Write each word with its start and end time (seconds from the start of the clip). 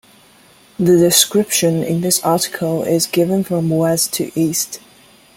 The 0.79 0.97
description 0.97 1.83
in 1.83 2.01
this 2.01 2.23
article 2.23 2.81
is 2.81 3.05
given 3.05 3.43
from 3.43 3.69
west 3.69 4.11
to 4.13 4.31
east. 4.33 4.79